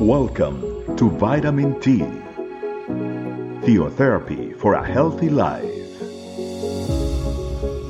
[0.00, 1.98] Welcome to Vitamin T,
[3.66, 5.64] Theotherapy for a Healthy Life,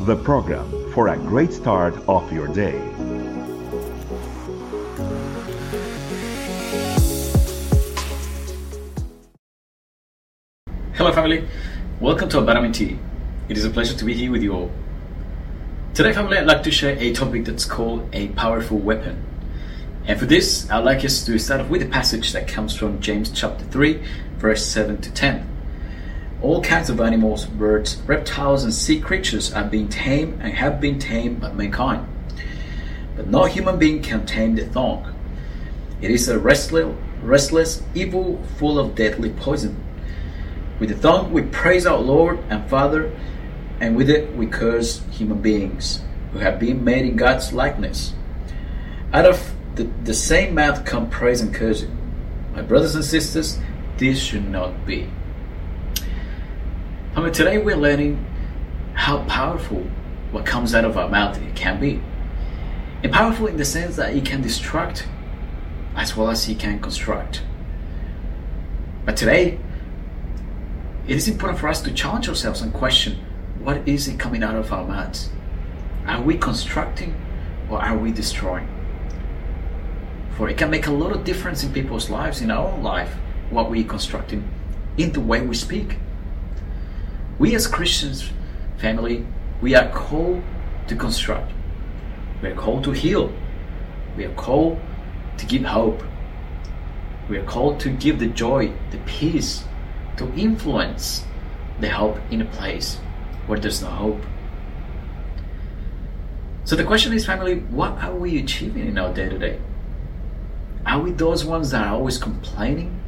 [0.07, 2.79] the program for a great start of your day.
[10.95, 11.47] Hello, family.
[12.01, 12.99] Welcome to Vitamin T.
[13.51, 14.71] It is a pleasure to be here with you all.
[15.93, 19.23] Today, family, I'd like to share a topic that's called a powerful weapon.
[20.09, 22.99] And for this, I'd like us to start off with a passage that comes from
[22.99, 24.03] James chapter 3,
[24.39, 25.47] verse 7 to 10.
[26.41, 30.99] All kinds of animals, birds, reptiles, and sea creatures are being tamed and have been
[30.99, 32.09] tamed by mankind.
[33.17, 35.15] But no human being can tame the tongue.
[36.01, 39.85] It is a restless, restless evil full of deadly poison
[40.81, 43.13] with the tongue we praise our Lord and Father,
[43.79, 46.01] and with it we curse human beings
[46.33, 48.15] who have been made in God's likeness.
[49.13, 51.97] Out of the, the same mouth come praise and cursing.
[52.53, 53.59] My brothers and sisters,
[53.97, 55.09] this should not be.
[57.15, 58.25] I mean, today we're learning
[58.95, 59.85] how powerful
[60.33, 62.03] what comes out of our mouth it can be.
[63.05, 65.05] And powerful in the sense that it can destruct
[65.95, 67.43] as well as it can construct.
[69.05, 69.61] But today,
[71.07, 73.25] it is important for us to challenge ourselves and question
[73.61, 75.31] what is it coming out of our mouths?
[76.07, 77.15] Are we constructing
[77.71, 78.69] or are we destroying?
[80.39, 83.13] For it can make a lot of difference in people's lives, in our own life,
[83.51, 84.49] what we're constructing
[84.97, 85.97] in the way we speak.
[87.41, 88.31] We as Christians,
[88.77, 89.27] family,
[89.61, 90.45] we are called
[90.87, 91.51] to construct.
[92.41, 93.33] We are called to heal.
[94.17, 94.79] We are called
[95.39, 96.05] to give hope.
[97.29, 99.65] We are called to give the joy, the peace,
[100.19, 101.25] to influence
[101.81, 102.95] the hope in a place
[103.49, 104.23] where there's no hope.
[106.63, 109.59] So the question is, family, what are we achieving in our day to day?
[110.89, 112.99] Are we those ones that are always complaining?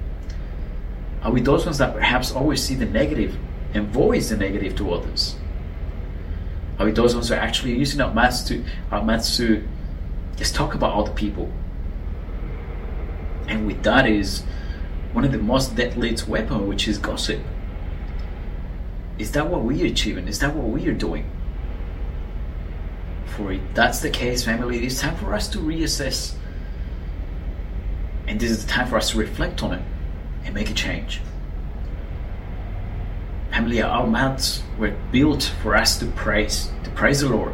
[1.23, 3.39] Are we those ones that perhaps always see the negative
[3.73, 5.37] and voice the negative to others?
[6.79, 9.67] Are we those ones that are actually using our mouths to our mouths to
[10.37, 11.51] just talk about other people?
[13.49, 14.43] And with that is
[15.15, 17.41] one of the most deadly weapon, which is gossip.
[19.19, 20.29] Is that what we are achieving?
[20.29, 21.31] Is that what we are doing?
[23.25, 26.35] For if that's the case, family, it is time for us to reassess.
[28.31, 29.83] And this is the time for us to reflect on it
[30.45, 31.21] and make a change.
[33.51, 37.53] Family, our mouths were built for us to praise, to praise the Lord.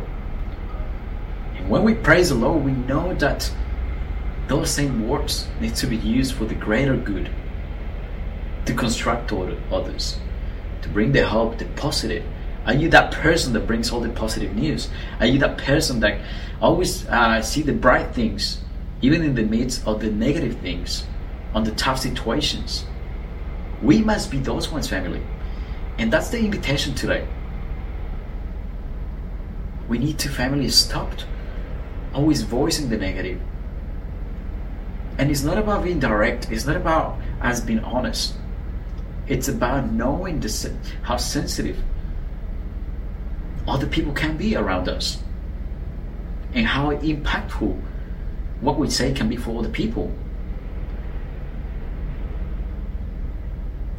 [1.55, 3.51] And when we praise the Lord, we know that
[4.49, 7.31] those same words need to be used for the greater good
[8.67, 10.19] to construct others,
[10.83, 12.23] to bring the hope, the positive.
[12.67, 14.91] Are you that person that brings all the positive news?
[15.21, 16.21] Are you that person that
[16.61, 18.61] always uh, see the bright things,
[19.03, 21.07] even in the midst of the negative things,
[21.55, 22.87] on the tough situations?
[23.83, 25.23] We must be those ones, family.
[25.99, 27.27] And that's the invitation today.
[29.89, 31.13] We need to, family, stop
[32.13, 33.41] always voicing the negative.
[35.19, 38.35] And it's not about being direct, it's not about us being honest.
[39.29, 41.83] It's about knowing the, how sensitive
[43.67, 45.19] other people can be around us
[46.55, 47.81] and how impactful
[48.61, 50.13] what we say can be for other people.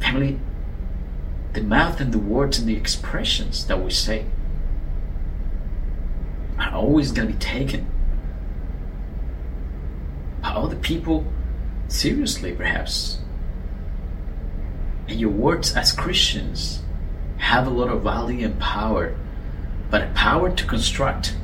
[0.00, 0.38] Family,
[1.52, 4.26] the mouth and the words and the expressions that we say
[6.58, 7.86] are always going to be taken
[10.42, 11.24] by other people
[11.88, 13.18] seriously, perhaps.
[15.08, 16.82] And your words as Christians
[17.38, 19.16] have a lot of value and power,
[19.90, 21.34] but a power to construct.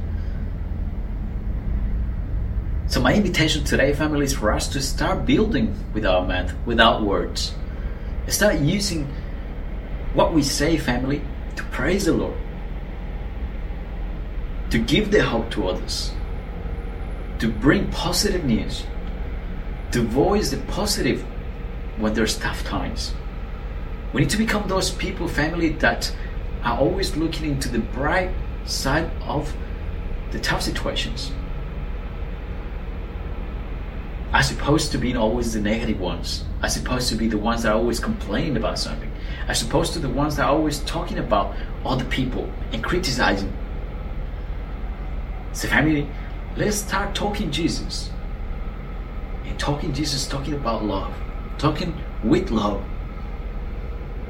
[2.95, 7.03] So my invitation today, family, is for us to start building with our mouth, without
[7.03, 7.53] words.
[8.29, 9.13] Start using
[10.13, 11.21] what we say, family,
[11.57, 12.37] to praise the Lord,
[14.71, 16.13] to give the hope to others,
[17.41, 18.87] to bring positive news,
[19.91, 21.23] to voice the positive
[21.97, 23.13] when there's tough times.
[24.13, 26.15] We need to become those people, family, that
[26.63, 28.31] are always looking into the bright
[28.67, 29.53] side of
[30.31, 31.33] the tough situations.
[34.35, 37.71] As opposed to be always the negative ones, as opposed to be the ones that
[37.71, 39.13] are always complaining about something,
[39.47, 41.55] as opposed to the ones that are always talking about
[41.87, 43.57] other people and criticizing.
[45.53, 46.11] So, family,
[46.57, 48.11] let's start talking Jesus.
[49.45, 51.15] And talking Jesus, talking about love,
[51.57, 52.83] talking with love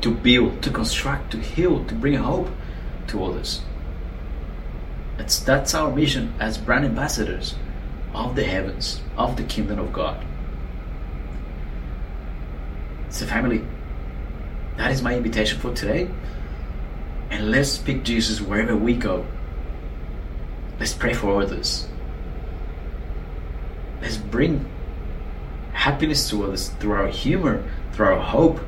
[0.03, 2.51] to build, to construct, to heal, to bring hope
[3.07, 3.63] to others.
[5.17, 7.55] That's, that's our mission as brand ambassadors
[8.15, 10.25] of the heavens, of the kingdom of God.
[13.11, 13.65] So, family,
[14.77, 16.09] that is my invitation for today.
[17.31, 19.27] And let's speak Jesus wherever we go.
[20.79, 21.89] Let's pray for others.
[24.01, 24.69] Let's bring
[25.73, 27.63] happiness to others through our humor,
[27.93, 28.61] through our hope,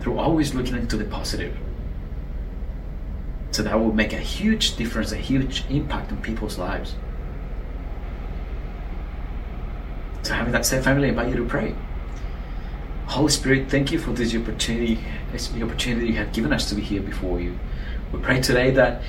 [0.00, 1.56] through always looking into the positive.
[3.52, 6.94] So that will make a huge difference, a huge impact on people's lives.
[10.22, 11.74] So having that same family, I invite you to pray.
[13.06, 14.98] Holy Spirit, thank you for this opportunity,
[15.32, 17.58] the opportunity you have given us to be here before you.
[18.10, 19.02] We pray today that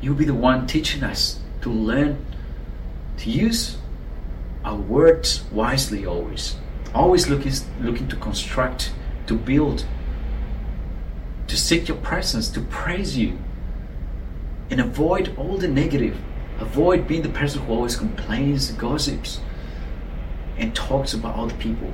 [0.00, 2.24] you'll be the one teaching us to learn
[3.18, 3.76] to use
[4.64, 6.56] our words wisely always.
[6.94, 8.92] Always looking looking to construct,
[9.26, 9.84] to build,
[11.46, 13.38] to seek your presence, to praise you,
[14.72, 16.16] and avoid all the negative.
[16.58, 19.38] Avoid being the person who always complains, gossips,
[20.56, 21.92] and talks about other people.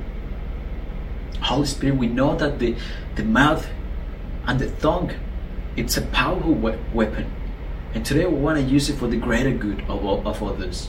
[1.41, 2.77] Holy Spirit, we know that the,
[3.15, 3.67] the mouth
[4.47, 5.11] and the tongue,
[5.75, 7.29] it's a powerful we- weapon.
[7.93, 10.87] And today we want to use it for the greater good of, of others.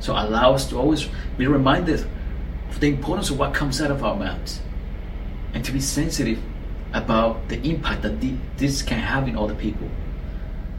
[0.00, 2.06] So allow us to always be reminded
[2.70, 4.60] of the importance of what comes out of our mouths
[5.52, 6.40] and to be sensitive
[6.94, 8.22] about the impact that
[8.56, 9.90] this can have in other people.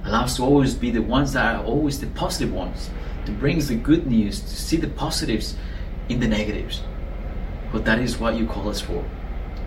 [0.09, 2.89] Allow us to always be the ones that are always the positive ones,
[3.27, 5.55] to bring the good news, to see the positives
[6.09, 6.81] in the negatives.
[7.71, 9.05] But that is what you call us for,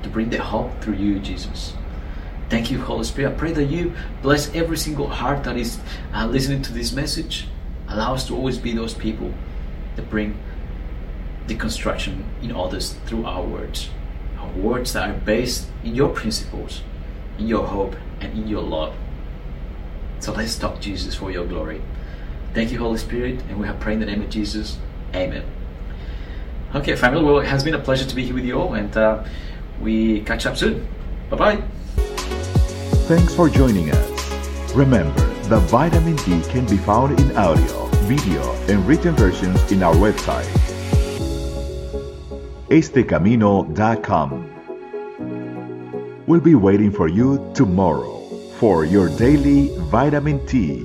[0.02, 1.74] to bring the hope through you, Jesus.
[2.50, 3.34] Thank you, Holy Spirit.
[3.34, 5.78] I pray that you bless every single heart that is
[6.12, 7.46] uh, listening to this message.
[7.86, 9.32] Allow us to always be those people
[9.94, 10.36] that bring
[11.46, 13.90] the construction in others through our words.
[14.38, 16.82] Our words that are based in your principles,
[17.38, 18.96] in your hope, and in your love.
[20.22, 21.82] So let's talk Jesus for your glory.
[22.54, 24.78] Thank you, Holy Spirit, and we have prayed in the name of Jesus.
[25.16, 25.42] Amen.
[26.76, 28.96] Okay, family, well, it has been a pleasure to be here with you all, and
[28.96, 29.24] uh,
[29.80, 30.86] we catch up soon.
[31.28, 31.56] Bye bye.
[33.08, 34.72] Thanks for joining us.
[34.76, 39.94] Remember, the vitamin T can be found in audio, video, and written versions in our
[39.96, 40.46] website,
[42.68, 44.48] estecamino.com.
[46.28, 48.11] We'll be waiting for you tomorrow
[48.62, 50.84] for your daily vitamin T.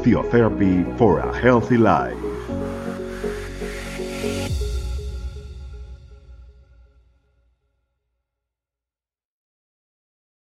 [0.00, 2.31] Theotherapy for a healthy life.